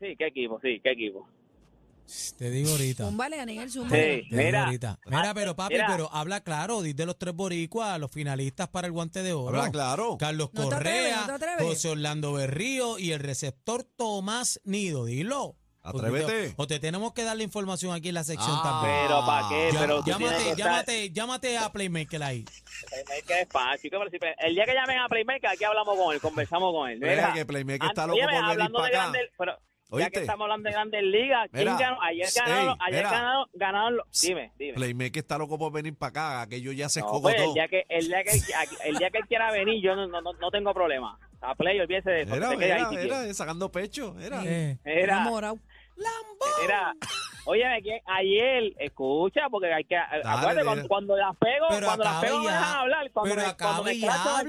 Sí, 0.00 0.16
qué 0.18 0.26
equipo, 0.26 0.58
sí, 0.62 0.80
qué 0.82 0.90
equipo. 0.92 1.28
Te 2.38 2.50
digo 2.50 2.70
ahorita. 2.70 3.04
Zúmbale, 3.04 3.36
Daniel, 3.36 3.70
Sí, 3.70 3.78
zúmbale. 3.78 4.16
Digo 4.22 4.36
mira, 4.36 4.64
ahorita. 4.64 4.98
Mira, 5.06 5.32
pero 5.32 5.54
papi, 5.54 5.74
mira. 5.74 5.86
pero 5.86 6.12
habla 6.12 6.40
claro, 6.40 6.82
de 6.82 7.06
los 7.06 7.16
tres 7.16 7.32
boricuas, 7.34 8.00
los 8.00 8.10
finalistas 8.10 8.66
para 8.68 8.88
el 8.88 8.92
guante 8.92 9.22
de 9.22 9.32
oro. 9.32 9.58
Habla 9.58 9.70
claro. 9.70 10.16
Carlos 10.18 10.50
No 10.52 10.68
te 10.68 10.74
atreves, 10.74 11.14
Correa, 11.18 11.56
no. 11.60 11.64
José 11.66 11.88
Orlando 11.90 12.32
Berrío 12.32 12.98
y 12.98 13.12
el 13.12 13.20
receptor 13.20 13.84
Tomás 13.84 14.60
Nido. 14.64 15.04
Dilo. 15.04 15.54
Atrévete. 15.82 16.54
O 16.56 16.66
te, 16.66 16.78
tenemos 16.78 17.12
que 17.14 17.24
dar 17.24 17.36
la 17.36 17.42
información 17.42 17.92
aquí 17.94 18.08
en 18.08 18.14
la 18.14 18.24
sección 18.24 18.50
Ah. 18.52 18.62
también. 18.62 19.06
pero 19.06 19.24
¿para 19.26 19.48
qué? 19.48 19.70
Ya- 19.72 19.80
pero 19.80 20.04
que 20.04 20.10
llámate, 20.10 20.36
estar- 20.36 20.56
llámate, 20.56 21.10
llámate 21.10 21.58
a 21.58 21.72
Playmaker 21.72 22.22
ahí. 22.22 22.44
Playmaker 22.90 23.38
es 23.38 23.48
fácil, 23.50 23.90
El 24.38 24.54
día 24.54 24.64
que 24.66 24.74
llamen 24.74 24.98
a 24.98 25.08
Playmaker, 25.08 25.50
aquí 25.50 25.64
hablamos 25.64 25.96
con 25.96 26.14
él, 26.14 26.20
conversamos 26.20 26.72
con 26.72 26.90
él. 26.90 26.98
Mira 27.00 27.12
Mira, 27.14 27.32
que 27.32 27.46
Playmaker 27.46 27.88
está 27.88 28.06
loco 28.06 28.18
por 28.20 28.30
venir 28.30 28.72
para 28.72 28.86
acá. 28.86 28.90
grandes, 28.90 29.22
pero 29.38 29.52
ya 29.52 29.96
¿Oíste? 29.96 30.10
que 30.12 30.20
estamos 30.20 30.44
hablando 30.44 30.68
de 30.68 30.72
grandes 30.72 31.02
ligas, 31.02 31.48
¿quién 31.50 31.64
Mira, 31.64 31.76
ganó? 31.78 32.02
Ayer 32.02 32.26
ey, 32.26 32.32
ganaron, 32.36 32.78
ayer 32.80 33.02
ganaron, 33.02 33.46
ganaron 33.54 33.96
los- 33.96 34.20
dime, 34.20 34.52
dime. 34.58 34.74
Playmaker 34.74 35.18
está 35.22 35.38
loco 35.38 35.58
por 35.58 35.72
venir 35.72 35.96
para 35.96 36.10
acá, 36.10 36.40
aquello 36.42 36.72
ya 36.72 36.88
se 36.88 37.00
No, 37.00 37.20
pues, 37.20 37.34
el 37.36 37.42
todo. 37.44 37.54
día 37.54 37.68
que 37.68 37.86
el 37.88 38.06
día 38.06 38.22
que 38.22 38.30
el 38.84 38.96
día 38.98 39.10
que 39.10 39.18
él 39.18 39.24
quiera 39.26 39.50
venir, 39.50 39.82
yo 39.82 39.96
no, 39.96 40.06
no, 40.06 40.20
no- 40.20 40.50
tengo 40.50 40.72
problema. 40.74 41.18
A 41.42 41.54
play, 41.54 41.80
olvídese 41.80 42.10
de 42.10 42.20
eso. 42.22 42.34
Era, 42.34 42.50
que 42.50 42.56
quede 42.58 42.72
ahí 42.74 42.80
era, 42.82 42.90
si 42.90 42.96
era, 43.06 43.34
sacando 43.34 43.72
pecho, 43.72 44.14
era. 44.20 44.44
Eh, 44.44 44.78
Era, 44.84 45.14
Enamorado. 45.14 45.58
Era, 46.64 46.94
oye, 47.46 47.64
que 47.82 48.00
ayer, 48.06 48.72
escucha, 48.78 49.48
porque 49.50 49.72
hay 49.72 49.84
que, 49.84 49.96
acuérdate, 49.96 50.50
dile. 50.52 50.64
cuando, 50.64 50.88
cuando 50.88 51.16
las 51.16 51.36
pego, 51.36 51.66
pero 51.70 51.86
cuando 51.86 52.04
las 52.04 52.20
pego 52.20 52.36
no 52.36 52.42
me 52.42 52.46
ya. 52.46 52.52
dejan 52.58 52.76
hablar, 52.76 53.10
cuando 53.12 53.34
pero 53.34 53.46
me, 53.48 53.56
cuando 53.56 53.64
acaba 53.64 53.82
me 53.82 53.90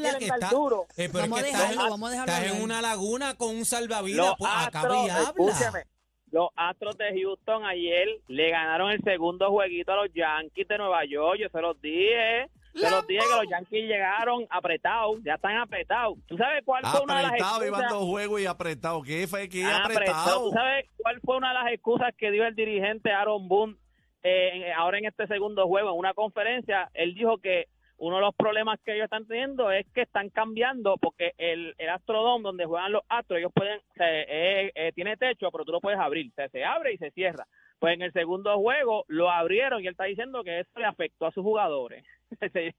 habla 0.07 0.17
que 0.19 0.25
está. 0.25 0.49
duro. 0.49 0.85
eh, 0.97 1.09
pero 1.11 1.19
Vamos 1.27 1.39
es 1.39 1.43
a 1.43 1.45
que 1.45 1.51
dejarlo, 1.51 1.73
estás, 1.75 1.89
vamos 1.89 2.09
a 2.09 2.11
dejarlo 2.11 2.33
estás 2.33 2.51
en 2.55 2.61
una 2.63 2.81
laguna 2.81 3.33
con 3.37 3.55
un 3.55 3.65
salvavidas. 3.65 4.25
Los 4.27 4.35
Pues 4.37 4.51
acaba 4.51 4.85
Astros, 4.87 5.05
y 5.05 5.09
habla. 5.09 5.23
escúcheme, 5.23 5.83
los 6.31 6.49
Astros 6.55 6.97
de 6.97 7.21
Houston 7.21 7.65
ayer 7.65 8.07
le 8.27 8.49
ganaron 8.51 8.91
el 8.91 9.01
segundo 9.03 9.49
jueguito 9.49 9.91
a 9.91 9.95
los 10.05 10.13
Yankees 10.13 10.67
de 10.67 10.77
Nueva 10.77 11.03
York. 11.05 11.39
Yo 11.39 11.49
se 11.49 11.61
los 11.61 11.79
dije. 11.81 12.49
Se 12.73 12.89
los 12.89 13.05
dije 13.07 13.19
que 13.21 13.35
los 13.35 13.49
Yankees 13.49 13.83
llegaron 13.87 14.47
apretados, 14.49 15.19
ya 15.23 15.33
están 15.35 15.57
apretados. 15.57 16.17
¿Tú 16.27 16.37
sabes 16.37 16.63
cuál 16.65 16.83
fue 16.85 17.01
una 17.01 17.17
de 17.17 17.21
las 17.23 17.31
Apretado, 17.31 17.63
excusas? 17.63 17.89
dos 17.91 18.05
juegos 18.05 18.41
y 18.41 18.45
apretado. 18.45 19.01
¿Qué 19.03 19.27
fue? 19.27 19.49
¿Qué 19.49 19.63
Apretado. 19.65 19.93
apretado? 19.93 20.43
¿Tú 20.49 20.51
sabes 20.51 20.85
cuál 20.97 21.19
fue 21.21 21.37
una 21.37 21.49
de 21.49 21.53
las 21.63 21.73
excusas 21.73 22.13
que 22.17 22.31
dio 22.31 22.45
el 22.45 22.55
dirigente 22.55 23.11
Aaron 23.11 23.47
Boone 23.47 23.75
eh, 24.23 24.71
ahora 24.77 24.99
en 24.99 25.05
este 25.05 25.27
segundo 25.27 25.67
juego, 25.67 25.91
en 25.91 25.97
una 25.99 26.13
conferencia? 26.13 26.89
Él 26.93 27.13
dijo 27.13 27.37
que 27.39 27.65
uno 27.97 28.15
de 28.15 28.21
los 28.21 28.33
problemas 28.35 28.79
que 28.83 28.93
ellos 28.95 29.03
están 29.03 29.27
teniendo 29.27 29.69
es 29.71 29.85
que 29.93 30.01
están 30.01 30.29
cambiando 30.29 30.97
porque 30.97 31.33
el, 31.37 31.75
el 31.77 31.89
Astrodome 31.89 32.41
donde 32.43 32.65
juegan 32.65 32.91
los 32.93 33.03
Astros, 33.09 33.37
ellos 33.39 33.51
pueden, 33.53 33.77
o 33.79 33.93
sea, 33.95 34.07
eh, 34.09 34.71
eh, 34.73 34.91
tiene 34.95 35.17
techo, 35.17 35.51
pero 35.51 35.65
tú 35.65 35.71
lo 35.71 35.81
puedes 35.81 35.99
abrir, 35.99 36.31
o 36.31 36.33
sea, 36.35 36.49
se 36.49 36.63
abre 36.65 36.93
y 36.93 36.97
se 36.97 37.11
cierra. 37.11 37.45
Pues 37.81 37.95
en 37.95 38.03
el 38.03 38.13
segundo 38.13 38.55
juego 38.59 39.05
lo 39.07 39.31
abrieron 39.31 39.81
y 39.83 39.87
él 39.87 39.93
está 39.93 40.03
diciendo 40.03 40.43
que 40.43 40.59
eso 40.59 40.69
le 40.79 40.85
afectó 40.85 41.25
a 41.25 41.31
sus 41.31 41.43
jugadores. 41.43 42.05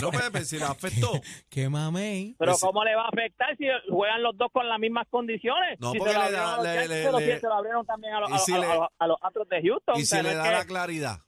No 0.00 0.10
puede 0.12 0.30
pues, 0.30 0.48
si 0.48 0.58
le 0.58 0.64
afectó. 0.64 1.10
Qué 1.50 1.68
mamey. 1.68 2.36
Pero 2.38 2.52
Pues- 2.52 2.60
¿cómo 2.62 2.84
le 2.84 2.94
va 2.94 3.02
a 3.06 3.08
afectar 3.08 3.56
si 3.56 3.64
juegan 3.90 4.22
los 4.22 4.36
dos 4.36 4.48
con 4.52 4.68
las 4.68 4.78
mismas 4.78 5.06
condiciones? 5.10 5.78
No, 5.80 5.90
si 5.90 5.98
porque 5.98 6.12
se 6.12 6.18
lo 6.20 6.24
le 6.26 6.30
da- 6.32 6.54
abrieron 6.54 6.54
a 6.54 6.56
los 6.56 6.64
le- 6.64 6.74
Yankees, 6.74 6.88
le- 6.90 7.02
se 7.02 7.10
lo- 7.12 7.18
le- 7.20 7.40
se 7.40 7.46
lo 7.48 7.54
abrieron 7.54 7.86
también 7.86 8.14
a 8.14 8.20
los, 8.20 8.30
y 8.30 8.32
a, 8.34 8.38
si 8.38 8.52
a- 8.54 8.58
le- 8.60 8.66
a 8.66 8.74
los- 8.76 8.88
a 9.00 9.06
los 9.08 9.16
Astros 9.20 9.48
de 9.48 9.62
Houston. 9.62 9.96
Y 9.98 10.04
si 10.04 10.16
no 10.16 10.22
le 10.22 10.34
da 10.36 10.44
que- 10.44 10.50
la 10.52 10.64
claridad. 10.64 11.18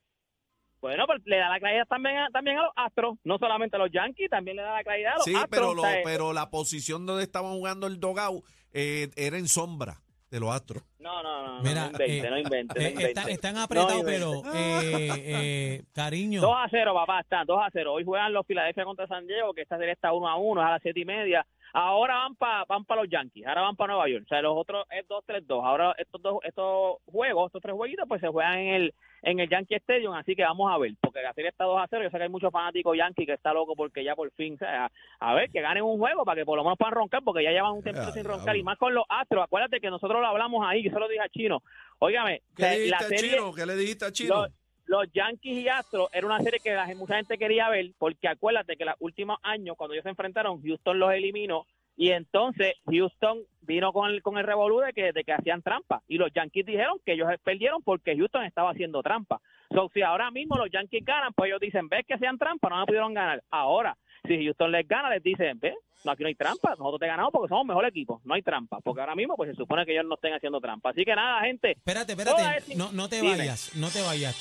Bueno, 0.81 1.05
pero 1.09 1.19
le 1.25 1.37
da 1.39 1.49
la 1.49 1.59
claridad 1.59 1.87
también 1.89 2.17
a, 2.19 2.29
también 2.31 2.59
a 2.59 2.63
los 2.63 2.73
Astros, 2.77 3.19
no 3.25 3.39
solamente 3.39 3.75
a 3.75 3.81
los 3.81 3.91
Yankees, 3.91 4.31
también 4.31 4.57
le 4.57 4.63
da 4.63 4.75
la 4.75 4.85
claridad 4.85 5.15
a 5.15 5.17
los 5.17 5.25
Sí, 5.25 5.35
Astros. 5.35 5.51
pero, 5.51 5.75
lo, 5.75 5.83
sea, 5.83 6.01
pero 6.05 6.33
la 6.33 6.51
posición 6.51 7.05
donde 7.07 7.25
estaban 7.25 7.51
jugando 7.55 7.89
el 7.89 7.99
dogao 7.99 8.45
eh, 8.73 9.09
era 9.17 9.37
en 9.37 9.49
sombra 9.49 10.01
de 10.31 10.39
los 10.39 10.51
astros. 10.55 10.85
No, 10.99 11.23
no, 11.23 11.43
no, 11.47 11.55
no, 11.59 11.63
Mira, 11.63 11.83
no 11.83 11.87
invente, 11.93 12.19
eh, 12.19 12.31
no 12.31 12.39
invente, 12.39 12.75
no 12.81 12.85
Eh, 12.87 12.91
invente. 12.91 13.11
está- 13.13 13.31
están 13.31 13.57
apretados, 13.57 13.99
No, 13.99 14.05
pero 14.05 14.33
eh, 14.55 15.11
eh, 15.17 15.83
cariño. 15.95 16.41
2 16.41 16.55
a 16.57 16.67
0, 16.69 16.93
papá, 16.95 17.21
están 17.21 17.47
2 17.47 17.61
a 17.63 17.69
0. 17.73 17.93
Hoy 17.95 18.05
juegan 18.05 18.33
los 18.33 18.45
Philadelphia 18.47 18.85
contra 18.85 19.07
San 19.07 19.27
Diego, 19.27 19.55
que 19.55 19.63
esta 19.63 19.79
serie 19.79 19.93
está 19.93 20.13
1 20.13 20.29
a 20.29 20.37
1, 20.37 20.61
es 20.61 20.67
a 20.67 20.71
las 20.73 20.83
7 20.83 20.99
y 21.01 21.05
media. 21.05 21.47
Ahora 21.73 22.15
van 22.17 22.35
para 22.35 22.65
van 22.65 22.85
pa 22.87 22.97
los 22.97 23.09
Yankees, 23.11 23.47
ahora 23.47 23.61
van 23.61 23.77
para 23.77 23.93
Nueva 23.93 24.09
York. 24.09 24.25
O 24.25 24.29
sea, 24.29 24.41
los 24.41 24.57
otros 24.57 24.87
es 24.91 25.07
2-3-2. 25.07 25.63
Ahora 25.65 25.95
estos 25.99 26.21
dos 26.23 26.39
estos 26.43 26.97
juegos, 27.05 27.47
estos 27.47 27.61
tres 27.63 27.75
jueguitos, 27.75 28.07
pues 28.09 28.21
se 28.23 28.29
juegan 28.29 28.59
en 28.59 28.75
el 28.75 28.95
en 29.23 29.41
el 29.41 29.49
Yankee 29.51 29.75
Stadium. 29.75 30.15
Así 30.15 30.35
que 30.35 30.45
vamos 30.45 30.73
a 30.73 30.79
ver, 30.79 30.93
porque 31.03 31.21
la 31.21 31.35
serie 31.35 31.51
está 31.51 31.65
2 31.65 31.79
a 31.79 31.87
0. 31.91 32.05
Yo 32.05 32.11
sé 32.11 32.17
que 32.17 32.23
hay 32.23 32.29
muchos 32.31 32.51
fanáticos 32.53 32.97
Yankees 32.97 33.27
que 33.27 33.35
está 33.35 33.53
loco 33.53 33.75
porque 33.77 34.03
ya 34.03 34.17
por 34.17 34.31
fin, 34.33 34.55
o 34.55 34.59
sea, 34.59 34.91
a 35.21 35.35
ver, 35.35 35.51
que 35.51 35.61
ganen 35.61 35.83
un 35.83 35.99
juego 35.99 36.25
para 36.25 36.37
que 36.41 36.47
por 36.47 36.57
lo 36.57 36.65
menos 36.65 36.79
puedan 36.79 36.95
roncar, 36.95 37.23
porque 37.23 37.45
ya 37.45 37.51
llevan 37.51 37.73
un 37.75 37.83
tiempo 37.83 38.01
sin 38.13 38.25
roncar. 38.25 38.57
Y 38.57 38.63
más 38.63 38.79
con 38.79 38.95
los 38.95 39.05
Astros. 39.11 39.45
Acuérdate 39.45 39.79
que 39.81 39.91
nosotros 39.91 40.21
lo 40.23 40.27
hablamos 40.27 40.65
ahí, 40.67 40.83
yo 40.89 40.95
se 40.95 41.01
lo 41.01 41.09
dije 41.09 41.23
a 41.23 41.29
Chino. 41.29 41.63
Óigame, 41.99 42.43
¿Qué 42.57 42.63
o 42.63 42.67
sea, 42.67 42.71
le 42.71 42.79
dijiste 42.79 42.91
la 42.91 43.07
a 43.07 43.09
serie 43.09 43.31
Chino? 43.31 43.55
¿Qué 43.55 43.67
le 43.67 43.77
dijiste 43.77 44.05
a 44.05 44.13
Chino? 44.13 44.35
los, 44.35 44.51
los 44.87 45.13
Yankees 45.13 45.59
y 45.59 45.69
Astros 45.69 46.09
era 46.13 46.27
una 46.27 46.41
serie 46.41 46.61
que 46.61 46.75
la, 46.75 46.87
mucha 46.97 47.17
gente 47.17 47.39
quería 47.39 47.69
ver 47.69 47.91
porque 47.99 48.29
acuérdate 48.29 48.77
que 48.77 48.85
los 48.85 48.95
últimos 49.01 49.39
años 49.43 49.77
cuando 49.77 49.95
ellos 49.95 50.05
se 50.05 50.11
enfrentaron 50.11 50.63
Houston 50.63 50.99
los 50.99 51.13
eliminó 51.13 51.67
y 51.97 52.13
entonces 52.13 52.77
Houston 52.87 53.41
vino 53.63 53.93
con 53.93 54.09
el, 54.11 54.23
con 54.23 54.39
el 54.39 54.45
revolú 54.45 54.81
de 54.81 54.93
que, 54.93 55.13
de 55.13 55.25
que 55.25 55.33
hacían 55.33 55.63
trampa 55.63 56.01
y 56.07 56.17
los 56.17 56.33
Yankees 56.33 56.65
dijeron 56.65 56.99
que 57.05 57.15
ellos 57.15 57.29
perdieron 57.43 57.83
porque 57.83 58.17
Houston 58.17 58.45
estaba 58.45 58.71
haciendo 58.71 59.03
trampa. 59.03 59.41
So, 59.75 59.91
si 59.93 60.01
ahora 60.03 60.31
mismo 60.31 60.57
los 60.57 60.71
Yankees 60.71 61.05
ganan, 61.05 61.33
pues 61.35 61.49
ellos 61.49 61.61
dicen, 61.61 61.89
ves 61.89 62.07
que 62.07 62.15
hacían 62.15 62.39
trampa, 62.39 62.71
no 62.71 62.79
me 62.79 62.87
pudieron 62.87 63.13
ganar. 63.13 63.43
Ahora, 63.51 63.99
si 64.27 64.45
Houston 64.45 64.73
les 64.73 64.87
gana, 64.87 65.11
les 65.11 65.23
dicen, 65.23 65.59
ve, 65.59 65.75
no, 66.05 66.13
aquí 66.13 66.23
no 66.23 66.29
hay 66.29 66.35
trampa, 66.35 66.71
nosotros 66.71 67.01
te 67.01 67.07
ganamos 67.07 67.33
porque 67.33 67.49
somos 67.49 67.67
mejor 67.67 67.85
equipo, 67.87 68.21
no 68.25 68.35
hay 68.35 68.43
trampa, 68.43 68.79
porque 68.81 69.01
ahora 69.01 69.15
mismo 69.15 69.35
pues 69.37 69.51
se 69.51 69.57
supone 69.57 69.85
que 69.85 69.93
ellos 69.93 70.05
no 70.07 70.15
estén 70.15 70.33
haciendo 70.33 70.61
trampa. 70.61 70.91
Así 70.91 71.05
que 71.05 71.15
nada, 71.15 71.41
gente. 71.43 71.73
Espérate, 71.73 72.13
espérate, 72.13 72.77
no, 72.77 72.93
no 72.93 73.09
te 73.09 73.23
vayas, 73.23 73.75
no 73.77 73.89
te 73.91 74.01
vayas. 74.03 74.37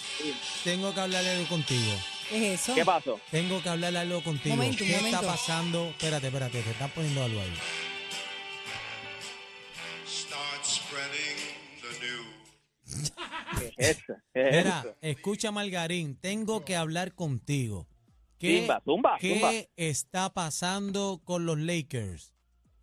Tengo 0.64 0.94
que 0.94 1.00
hablar 1.00 1.26
algo 1.26 1.48
contigo. 1.48 1.94
¿Qué 2.30 2.86
pasó? 2.86 3.20
Tengo 3.32 3.62
que 3.62 3.70
hablar 3.70 3.96
algo 3.96 4.22
contigo. 4.22 4.56
¿Qué 4.78 4.96
está 4.96 5.22
pasando? 5.22 5.88
Espérate, 5.88 6.28
espérate, 6.28 6.62
te 6.62 6.72
están 6.72 6.90
poniendo 6.92 7.24
algo 7.24 7.40
ahí. 7.40 7.54
¿Qué 13.60 13.74
es 13.78 13.98
eso? 13.98 14.14
¿Qué 14.34 15.10
escucha 15.10 15.52
Margarín, 15.52 16.20
tengo 16.20 16.64
que 16.66 16.76
hablar 16.76 17.14
contigo. 17.14 17.88
¿Qué, 18.40 18.60
Zumba, 18.60 18.82
zumba, 18.86 19.18
qué 19.20 19.34
zumba. 19.34 19.52
está 19.76 20.30
pasando 20.34 21.20
con 21.24 21.46
los 21.46 21.58
Lakers? 21.58 22.34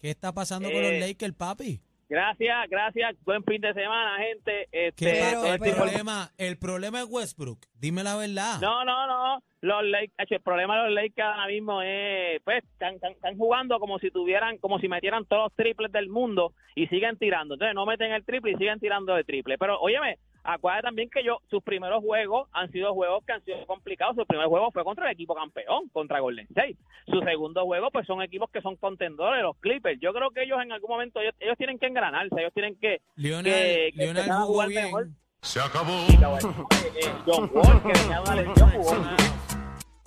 ¿Qué 0.00 0.10
está 0.10 0.32
pasando 0.32 0.70
con 0.70 0.82
los 0.82 0.90
Eh, 0.92 1.00
Lakers, 1.00 1.34
papi? 1.34 1.80
Gracias, 2.08 2.68
gracias. 2.68 3.16
Buen 3.24 3.42
fin 3.44 3.60
de 3.60 3.72
semana, 3.72 4.18
gente. 4.18 4.68
Este, 4.70 4.92
¿Qué 5.06 5.20
Pero- 5.22 5.54
el, 5.54 5.74
problema, 5.74 6.30
el 6.36 6.58
problema 6.58 7.00
es 7.00 7.06
Westbrook. 7.08 7.60
Dime 7.74 8.02
la 8.04 8.14
verdad. 8.16 8.60
No, 8.60 8.84
no, 8.84 9.06
no. 9.06 9.42
Los 9.62 9.82
Lakers, 9.84 10.30
el 10.30 10.40
problema 10.40 10.76
de 10.76 10.84
los 10.90 10.92
Lakers 10.94 11.26
ahora 11.26 11.46
mismo 11.46 11.80
es, 11.82 12.42
pues, 12.44 12.62
están, 12.64 12.96
están- 12.96 13.12
están 13.12 13.38
jugando 13.38 13.78
como 13.80 13.98
si 13.98 14.10
tuvieran, 14.10 14.58
como 14.58 14.78
si 14.78 14.88
metieran 14.88 15.24
todos 15.24 15.44
los 15.44 15.52
triples 15.54 15.90
del 15.90 16.08
mundo 16.10 16.52
y 16.74 16.86
siguen 16.88 17.16
tirando. 17.16 17.54
Entonces 17.54 17.74
no 17.74 17.86
meten 17.86 18.12
el 18.12 18.24
triple 18.24 18.52
y 18.52 18.56
siguen 18.56 18.78
tirando 18.80 19.14
de 19.14 19.24
triple. 19.24 19.56
Pero, 19.56 19.80
óyeme, 19.80 20.18
acuérdate 20.44 20.82
también 20.84 21.10
que 21.10 21.24
yo, 21.24 21.38
sus 21.50 21.62
primeros 21.62 22.02
juegos 22.04 22.48
han 22.52 22.70
sido 22.70 22.92
juegos 22.94 23.24
que 23.26 23.32
han 23.32 23.44
sido 23.44 23.66
complicados. 23.66 24.14
Su 24.16 24.24
primer 24.26 24.46
juego 24.46 24.70
fue 24.70 24.84
contra 24.84 25.06
el 25.06 25.12
equipo 25.12 25.34
campeón, 25.34 25.88
contra 25.92 26.20
Golden 26.20 26.46
State. 26.50 26.76
Su 27.06 27.20
segundo 27.20 27.64
juego, 27.64 27.90
pues, 27.90 28.06
son 28.06 28.22
equipos 28.22 28.50
que 28.50 28.60
son 28.60 28.76
contendores, 28.76 29.42
los 29.42 29.56
Clippers. 29.58 29.98
Yo 30.00 30.12
creo 30.12 30.30
que 30.30 30.42
ellos 30.44 30.58
en 30.62 30.70
algún 30.72 30.90
momento, 30.90 31.20
ellos, 31.20 31.34
ellos 31.40 31.56
tienen 31.58 31.78
que 31.78 31.86
engranarse, 31.86 32.34
ellos 32.38 32.52
tienen 32.54 32.76
que, 32.78 33.00
Lionel, 33.16 33.44
que- 33.44 33.90
que 33.96 34.04
Lionel 34.04 34.30
jugar 34.44 34.68
bien. 34.68 34.84
mejor. 34.84 35.06
Se 35.42 35.60
acabó. 35.60 35.92
Y, 36.08 36.16
cabrón, 36.16 36.66
eh, 36.70 36.92
eh, 37.02 37.12
John 37.26 37.50
Wall, 37.52 37.82
que 37.82 37.92
venía 38.00 38.20
una 38.22 38.34
lesión, 38.34 38.70
jugó 38.70 38.92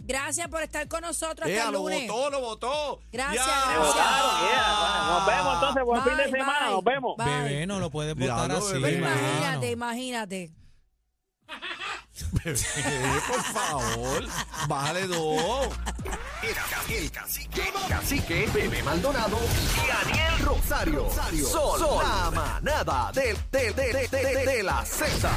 Gracias 0.08 0.48
por 0.48 0.62
estar 0.62 0.88
con 0.88 1.02
nosotros 1.02 1.50
Eh, 1.50 1.58
hasta 1.58 1.68
el 1.68 1.74
lo 1.74 1.80
lunes. 1.80 2.08
votó, 2.08 2.30
lo 2.32 2.40
votó. 2.40 3.00
Gracias, 3.12 3.46
yeah. 3.46 5.08
Nos 5.10 5.26
vemos 5.28 5.47
buen 5.84 6.04
fin 6.04 6.18
de 6.18 6.24
Bye, 6.24 6.32
semana, 6.32 6.60
bye. 6.66 6.72
nos 6.76 6.84
vemos. 6.84 7.18
Bye. 7.18 7.26
Bebé, 7.28 7.68
no 7.68 7.80
lo 7.80 7.90
puedes 7.90 8.16
votar 8.16 8.52
así, 8.52 8.74
bebé. 8.74 9.00
mano. 9.02 9.16
Imagínate, 9.16 9.72
imagínate. 9.72 10.52
Eh, 12.46 12.56
por 13.28 13.44
favor, 13.44 14.24
bájale 14.68 15.08
dos. 15.08 15.70
El, 16.42 16.54
ca- 16.56 16.84
el 16.94 17.12
cacique, 17.12 17.72
cacique, 17.90 18.50
Bebé 18.54 18.82
Maldonado 18.84 19.38
y 19.84 19.88
Daniel 19.88 20.40
Rosario. 20.46 21.08
Sol, 21.46 21.80
Sol, 21.80 22.04
la 22.04 22.32
manada 22.32 23.12
de, 23.14 23.38
de, 23.52 23.72
de, 23.74 23.94
de, 23.94 24.08
de, 24.08 24.46
de 24.46 24.64
la 24.64 24.84
Z. 24.86 25.30